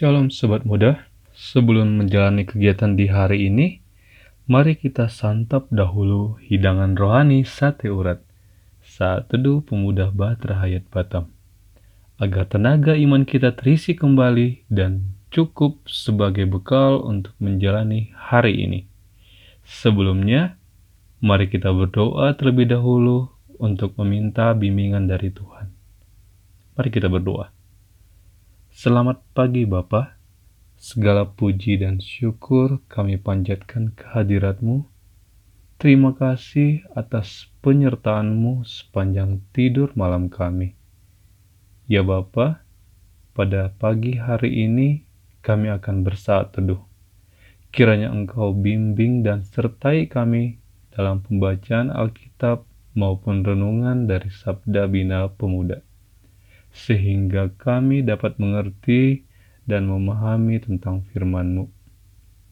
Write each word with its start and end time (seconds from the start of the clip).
Shalom 0.00 0.32
Sobat 0.32 0.64
Muda, 0.64 1.12
sebelum 1.36 2.00
menjalani 2.00 2.48
kegiatan 2.48 2.96
di 2.96 3.04
hari 3.12 3.52
ini, 3.52 3.84
mari 4.48 4.72
kita 4.72 5.12
santap 5.12 5.68
dahulu 5.68 6.40
hidangan 6.40 6.96
rohani 6.96 7.44
sate 7.44 7.92
urat 7.92 8.24
saat 8.80 9.28
teduh 9.28 9.60
pemuda 9.60 10.08
Batra 10.08 10.56
Hayat 10.64 10.88
Batam, 10.88 11.28
agar 12.16 12.48
tenaga 12.48 12.96
iman 12.96 13.28
kita 13.28 13.52
terisi 13.52 13.92
kembali 13.92 14.72
dan 14.72 15.04
cukup 15.28 15.84
sebagai 15.84 16.48
bekal 16.48 17.04
untuk 17.04 17.36
menjalani 17.36 18.08
hari 18.16 18.56
ini. 18.56 18.88
Sebelumnya, 19.68 20.56
mari 21.20 21.52
kita 21.52 21.76
berdoa 21.76 22.32
terlebih 22.40 22.72
dahulu 22.72 23.28
untuk 23.60 23.92
meminta 24.00 24.56
bimbingan 24.56 25.04
dari 25.04 25.28
Tuhan. 25.28 25.68
Mari 26.80 26.88
kita 26.88 27.12
berdoa. 27.12 27.59
Selamat 28.80 29.20
pagi 29.36 29.68
Bapa. 29.68 30.16
Segala 30.80 31.28
puji 31.28 31.76
dan 31.84 32.00
syukur 32.00 32.80
kami 32.88 33.20
panjatkan 33.20 33.92
kehadiratmu. 33.92 34.88
Terima 35.76 36.16
kasih 36.16 36.88
atas 36.96 37.52
penyertaanmu 37.60 38.64
sepanjang 38.64 39.44
tidur 39.52 39.92
malam 39.92 40.32
kami. 40.32 40.80
Ya 41.92 42.00
Bapa, 42.00 42.64
pada 43.36 43.68
pagi 43.68 44.16
hari 44.16 44.64
ini 44.64 45.04
kami 45.44 45.68
akan 45.68 46.00
bersaat 46.00 46.56
teduh. 46.56 46.80
Kiranya 47.76 48.08
Engkau 48.08 48.56
bimbing 48.56 49.20
dan 49.20 49.44
sertai 49.44 50.08
kami 50.08 50.56
dalam 50.88 51.20
pembacaan 51.20 51.92
Alkitab 51.92 52.64
maupun 52.96 53.44
renungan 53.44 54.08
dari 54.08 54.32
Sabda 54.32 54.88
Bina 54.88 55.28
Pemuda 55.28 55.84
sehingga 56.70 57.50
kami 57.58 58.06
dapat 58.06 58.38
mengerti 58.38 59.26
dan 59.66 59.86
memahami 59.86 60.62
tentang 60.62 61.06
firman-Mu. 61.10 61.70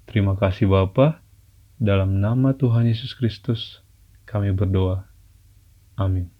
Terima 0.06 0.34
kasih 0.38 0.70
Bapa, 0.70 1.22
dalam 1.78 2.18
nama 2.18 2.54
Tuhan 2.54 2.86
Yesus 2.90 3.14
Kristus 3.14 3.82
kami 4.26 4.50
berdoa. 4.54 5.06
Amin. 5.98 6.30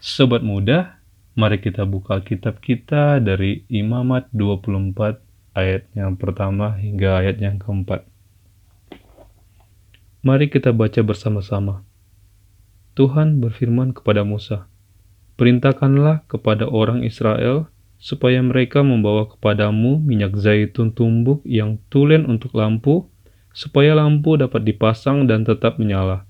Sobat 0.00 0.44
muda, 0.44 1.00
mari 1.32 1.60
kita 1.60 1.88
buka 1.88 2.20
kitab 2.20 2.60
kita 2.60 3.20
dari 3.24 3.64
Imamat 3.72 4.28
24 4.36 5.24
ayat 5.56 5.88
yang 5.96 6.18
pertama 6.20 6.76
hingga 6.76 7.24
ayat 7.24 7.40
yang 7.40 7.56
keempat. 7.56 8.04
Mari 10.24 10.48
kita 10.48 10.72
baca 10.72 11.00
bersama-sama. 11.04 11.84
Tuhan 12.94 13.42
berfirman 13.42 13.92
kepada 13.92 14.22
Musa, 14.22 14.70
Perintahkanlah 15.34 16.26
kepada 16.30 16.70
orang 16.70 17.02
Israel 17.02 17.66
supaya 17.98 18.38
mereka 18.44 18.84
membawa 18.84 19.26
kepadamu 19.26 19.96
minyak 19.98 20.36
zaitun 20.36 20.92
tumbuk 20.92 21.40
yang 21.48 21.80
tulen 21.88 22.28
untuk 22.28 22.52
lampu, 22.52 23.08
supaya 23.50 23.96
lampu 23.96 24.36
dapat 24.36 24.62
dipasang 24.62 25.24
dan 25.24 25.42
tetap 25.42 25.80
menyala. 25.80 26.28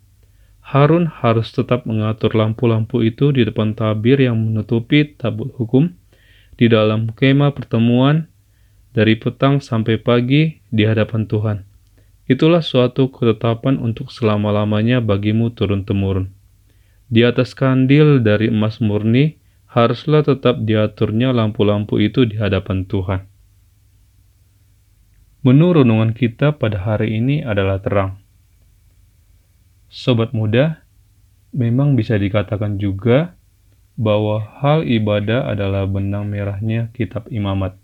Harun 0.65 1.05
harus 1.05 1.53
tetap 1.53 1.85
mengatur 1.85 2.33
lampu-lampu 2.33 3.05
itu 3.05 3.35
di 3.35 3.45
depan 3.45 3.77
tabir 3.77 4.17
yang 4.17 4.41
menutupi 4.41 5.13
tabut 5.19 5.53
hukum, 5.61 5.93
di 6.57 6.71
dalam 6.71 7.13
kemah 7.13 7.53
pertemuan, 7.53 8.33
dari 8.95 9.19
petang 9.19 9.59
sampai 9.59 9.99
pagi 9.99 10.63
di 10.71 10.87
hadapan 10.87 11.27
Tuhan. 11.27 11.59
Itulah 12.25 12.65
suatu 12.65 13.13
ketetapan 13.13 13.77
untuk 13.77 14.09
selama-lamanya 14.09 15.05
bagimu 15.05 15.53
turun-temurun. 15.53 16.33
Di 17.13 17.21
atas 17.23 17.53
kandil 17.53 18.25
dari 18.25 18.49
emas 18.49 18.81
murni, 18.81 19.37
haruslah 19.69 20.25
tetap 20.25 20.63
diaturnya 20.65 21.35
lampu-lampu 21.35 22.01
itu 22.01 22.25
di 22.25 22.39
hadapan 22.41 22.87
Tuhan. 22.87 23.27
Menu 25.45 25.77
renungan 25.77 26.17
kita 26.17 26.57
pada 26.57 26.81
hari 26.81 27.21
ini 27.21 27.45
adalah 27.45 27.77
terang. 27.77 28.17
Sobat 29.93 30.33
muda, 30.33 30.81
memang 31.53 31.95
bisa 31.95 32.17
dikatakan 32.17 32.81
juga 32.81 33.37
bahwa 33.95 34.43
hal 34.65 34.89
ibadah 34.89 35.47
adalah 35.53 35.87
benang 35.87 36.33
merahnya 36.33 36.91
kitab 36.97 37.29
imamat. 37.31 37.79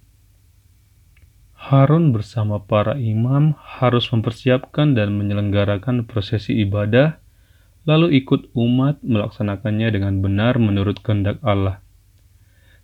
Harun 1.54 2.16
bersama 2.16 2.64
para 2.64 2.96
imam 2.96 3.52
harus 3.60 4.08
mempersiapkan 4.08 4.96
dan 4.96 5.12
menyelenggarakan 5.14 6.08
prosesi 6.08 6.64
ibadah 6.64 7.19
lalu 7.88 8.20
ikut 8.20 8.52
umat 8.52 9.00
melaksanakannya 9.00 9.88
dengan 9.90 10.20
benar 10.20 10.60
menurut 10.60 11.00
kehendak 11.00 11.40
Allah. 11.40 11.80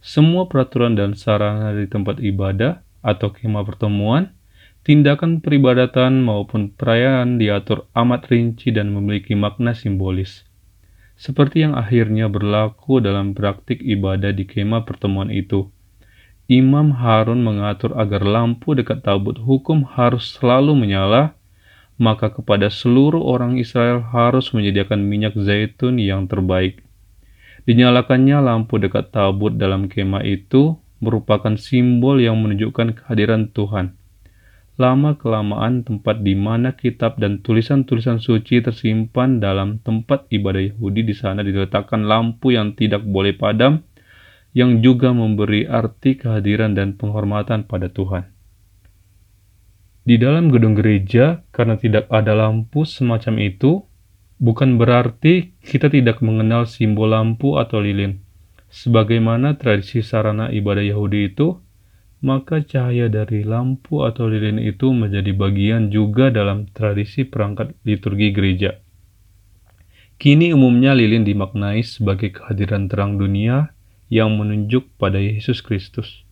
Semua 0.00 0.46
peraturan 0.46 0.94
dan 0.94 1.18
sarana 1.18 1.74
di 1.74 1.88
tempat 1.88 2.22
ibadah 2.22 2.80
atau 3.02 3.32
kemah 3.32 3.64
pertemuan, 3.66 4.32
tindakan 4.86 5.42
peribadatan 5.42 6.22
maupun 6.22 6.74
perayaan 6.74 7.42
diatur 7.42 7.90
amat 7.94 8.30
rinci 8.30 8.70
dan 8.70 8.94
memiliki 8.94 9.34
makna 9.34 9.74
simbolis. 9.74 10.46
Seperti 11.16 11.64
yang 11.64 11.72
akhirnya 11.72 12.28
berlaku 12.28 13.00
dalam 13.00 13.32
praktik 13.32 13.80
ibadah 13.80 14.36
di 14.36 14.44
kemah 14.44 14.84
pertemuan 14.84 15.32
itu. 15.32 15.72
Imam 16.46 16.94
Harun 16.94 17.42
mengatur 17.42 17.96
agar 17.98 18.22
lampu 18.22 18.76
dekat 18.76 19.02
tabut 19.02 19.40
hukum 19.42 19.82
harus 19.82 20.38
selalu 20.38 20.78
menyala 20.78 21.34
maka 21.96 22.28
kepada 22.28 22.68
seluruh 22.68 23.24
orang 23.24 23.56
Israel 23.56 24.04
harus 24.04 24.52
menyediakan 24.52 25.00
minyak 25.00 25.32
zaitun 25.36 25.96
yang 25.96 26.28
terbaik. 26.28 26.84
Dinyalakannya 27.64 28.38
lampu 28.44 28.78
dekat 28.78 29.10
tabut 29.10 29.56
dalam 29.56 29.90
kemah 29.90 30.22
itu 30.22 30.78
merupakan 31.02 31.56
simbol 31.58 32.20
yang 32.22 32.38
menunjukkan 32.38 33.00
kehadiran 33.02 33.50
Tuhan. 33.50 33.96
Lama-kelamaan 34.76 35.88
tempat 35.88 36.20
di 36.20 36.36
mana 36.36 36.76
kitab 36.76 37.16
dan 37.16 37.40
tulisan-tulisan 37.40 38.20
suci 38.20 38.60
tersimpan 38.60 39.40
dalam 39.40 39.80
tempat 39.80 40.28
ibadah 40.28 40.60
Yahudi 40.68 41.00
di 41.00 41.16
sana 41.16 41.40
diletakkan 41.40 42.04
lampu 42.04 42.52
yang 42.52 42.76
tidak 42.76 43.00
boleh 43.08 43.32
padam, 43.32 43.80
yang 44.52 44.84
juga 44.84 45.16
memberi 45.16 45.64
arti 45.64 46.20
kehadiran 46.20 46.76
dan 46.76 46.92
penghormatan 46.92 47.64
pada 47.64 47.88
Tuhan. 47.88 48.35
Di 50.06 50.22
dalam 50.22 50.54
gedung 50.54 50.78
gereja, 50.78 51.42
karena 51.50 51.74
tidak 51.74 52.06
ada 52.14 52.30
lampu 52.30 52.86
semacam 52.86 53.42
itu, 53.42 53.82
bukan 54.38 54.78
berarti 54.78 55.58
kita 55.66 55.90
tidak 55.90 56.22
mengenal 56.22 56.70
simbol 56.70 57.10
lampu 57.10 57.58
atau 57.58 57.82
lilin. 57.82 58.22
Sebagaimana 58.70 59.58
tradisi 59.58 60.06
sarana 60.06 60.54
ibadah 60.54 60.86
Yahudi 60.86 61.34
itu, 61.34 61.58
maka 62.22 62.62
cahaya 62.62 63.10
dari 63.10 63.42
lampu 63.42 64.06
atau 64.06 64.30
lilin 64.30 64.62
itu 64.62 64.94
menjadi 64.94 65.34
bagian 65.34 65.90
juga 65.90 66.30
dalam 66.30 66.70
tradisi 66.70 67.26
perangkat 67.26 67.74
liturgi 67.82 68.30
gereja. 68.30 68.78
Kini 70.22 70.54
umumnya 70.54 70.94
lilin 70.94 71.26
dimaknai 71.26 71.82
sebagai 71.82 72.30
kehadiran 72.30 72.86
terang 72.86 73.18
dunia 73.18 73.74
yang 74.06 74.38
menunjuk 74.38 74.86
pada 75.02 75.18
Yesus 75.18 75.60
Kristus. 75.66 76.22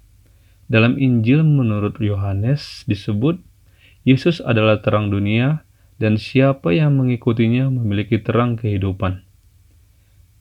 Dalam 0.70 0.96
Injil 0.96 1.44
menurut 1.44 1.98
Yohanes 2.00 2.86
disebut 2.88 3.42
Yesus 4.04 4.44
adalah 4.44 4.84
terang 4.84 5.08
dunia, 5.08 5.64
dan 5.96 6.20
siapa 6.20 6.76
yang 6.76 7.00
mengikutinya 7.00 7.72
memiliki 7.72 8.20
terang 8.20 8.60
kehidupan. 8.60 9.24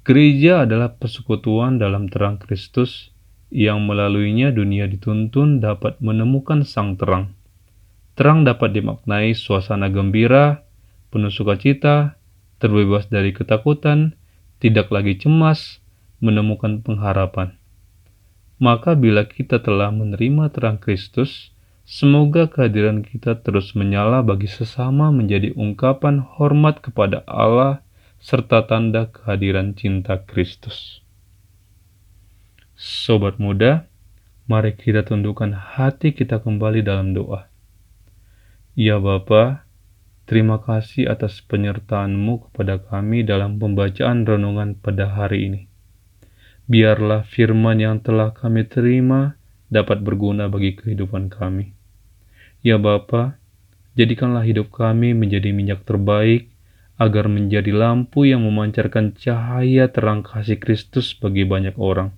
Gereja 0.04 0.68
adalah 0.68 1.00
persekutuan 1.00 1.80
dalam 1.80 2.12
terang 2.12 2.36
Kristus, 2.36 3.16
yang 3.48 3.88
melaluinya 3.88 4.52
dunia 4.52 4.90
dituntun 4.92 5.64
dapat 5.64 6.02
menemukan 6.04 6.68
sang 6.68 7.00
terang. 7.00 7.40
Terang 8.20 8.44
dapat 8.44 8.76
dimaknai 8.76 9.32
suasana 9.32 9.88
gembira, 9.88 10.68
penuh 11.08 11.32
sukacita, 11.32 12.20
terbebas 12.60 13.08
dari 13.08 13.32
ketakutan, 13.32 14.20
tidak 14.60 14.92
lagi 14.92 15.16
cemas, 15.16 15.80
menemukan 16.20 16.84
pengharapan. 16.84 17.56
Maka 18.60 19.00
bila 19.00 19.24
kita 19.30 19.64
telah 19.64 19.94
menerima 19.94 20.52
terang 20.52 20.82
Kristus, 20.82 21.53
Semoga 21.84 22.48
kehadiran 22.48 23.04
kita 23.04 23.44
terus 23.44 23.76
menyala 23.76 24.24
bagi 24.24 24.48
sesama 24.48 25.12
menjadi 25.12 25.52
ungkapan 25.52 26.24
hormat 26.24 26.80
kepada 26.80 27.28
Allah 27.28 27.84
serta 28.24 28.64
tanda 28.64 29.12
kehadiran 29.12 29.76
cinta 29.76 30.16
Kristus. 30.24 31.04
Sobat 32.80 33.36
muda, 33.36 33.92
mari 34.48 34.72
kita 34.80 35.04
tundukkan 35.04 35.52
hati 35.52 36.16
kita 36.16 36.40
kembali 36.40 36.88
dalam 36.88 37.12
doa. 37.12 37.52
Ya 38.80 38.96
Bapa, 39.04 39.68
terima 40.24 40.64
kasih 40.64 41.12
atas 41.12 41.44
penyertaan-Mu 41.44 42.48
kepada 42.48 42.80
kami 42.80 43.28
dalam 43.28 43.60
pembacaan 43.60 44.24
renungan 44.24 44.80
pada 44.80 45.12
hari 45.12 45.52
ini. 45.52 45.62
Biarlah 46.64 47.28
firman 47.28 47.84
yang 47.84 48.00
telah 48.00 48.32
kami 48.32 48.64
terima 48.72 49.36
dapat 49.74 50.06
berguna 50.06 50.46
bagi 50.46 50.78
kehidupan 50.78 51.34
kami. 51.34 51.74
Ya 52.62 52.78
Bapa, 52.78 53.42
jadikanlah 53.98 54.46
hidup 54.46 54.70
kami 54.70 55.18
menjadi 55.18 55.50
minyak 55.50 55.84
terbaik 55.84 56.54
agar 57.02 57.26
menjadi 57.26 57.74
lampu 57.74 58.30
yang 58.30 58.46
memancarkan 58.46 59.18
cahaya 59.18 59.90
terang 59.90 60.22
kasih 60.22 60.62
Kristus 60.62 61.18
bagi 61.18 61.44
banyak 61.44 61.74
orang. 61.82 62.14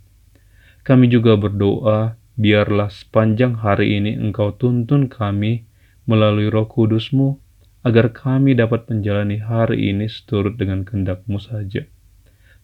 Kami 0.85 1.09
juga 1.09 1.39
berdoa, 1.39 2.19
biarlah 2.37 2.91
sepanjang 2.91 3.57
hari 3.63 3.97
ini 3.97 4.19
Engkau 4.19 4.53
tuntun 4.53 5.09
kami 5.09 5.65
melalui 6.05 6.51
roh 6.53 6.69
kudusmu, 6.69 7.41
agar 7.81 8.13
kami 8.13 8.53
dapat 8.53 8.85
menjalani 8.89 9.41
hari 9.41 9.89
ini 9.93 10.05
seturut 10.05 10.57
dengan 10.57 10.85
kehendakmu 10.85 11.41
saja. 11.41 11.85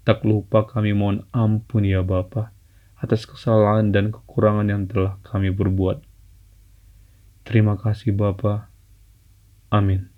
Tak 0.01 0.25
lupa 0.25 0.65
kami 0.65 0.97
mohon 0.97 1.25
ampun 1.29 1.85
ya 1.85 2.01
Bapa 2.01 2.53
atas 3.01 3.25
kesalahan 3.25 3.89
dan 3.89 4.13
kekurangan 4.13 4.69
yang 4.69 4.85
telah 4.85 5.17
kami 5.25 5.49
berbuat. 5.49 6.05
Terima 7.41 7.73
kasih 7.73 8.13
Bapa. 8.13 8.69
Amin. 9.73 10.10